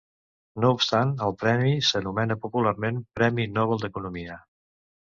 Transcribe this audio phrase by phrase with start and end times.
[0.63, 4.43] No obstant el premi s'anomena popularment Premi Nobel d'Economia.